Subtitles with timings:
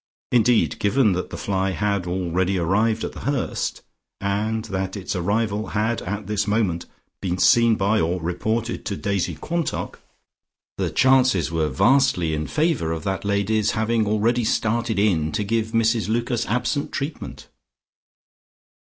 [0.31, 3.83] Indeed, given that the fly had already arrived at The Hurst,
[4.19, 6.87] and that its arrival had at this moment
[7.21, 9.99] been seen by or reported to Daisy Quantock,
[10.79, 15.67] the chances were vastly in favour of that lady's having already started in to give
[15.67, 17.45] Mrs Lucas absent treatment.